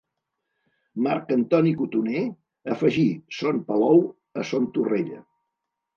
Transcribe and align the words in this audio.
Marc 1.07 1.33
Antoni 1.35 1.73
Cotoner 1.81 2.23
afegí 2.77 3.07
Son 3.41 3.61
Palou 3.69 4.03
a 4.43 4.47
Son 4.53 4.71
Torrella. 4.79 5.21